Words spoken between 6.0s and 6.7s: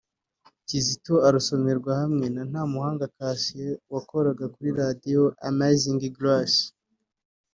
Grace